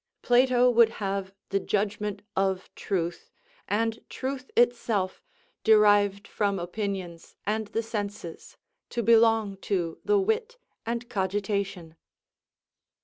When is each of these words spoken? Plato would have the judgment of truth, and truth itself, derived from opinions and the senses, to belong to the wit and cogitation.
Plato 0.23 0.67
would 0.67 0.89
have 0.97 1.31
the 1.49 1.59
judgment 1.59 2.23
of 2.35 2.73
truth, 2.73 3.29
and 3.67 3.99
truth 4.09 4.49
itself, 4.57 5.21
derived 5.63 6.27
from 6.27 6.57
opinions 6.57 7.35
and 7.45 7.67
the 7.67 7.83
senses, 7.83 8.57
to 8.89 9.03
belong 9.03 9.57
to 9.57 9.99
the 10.03 10.17
wit 10.17 10.57
and 10.87 11.07
cogitation. 11.07 11.97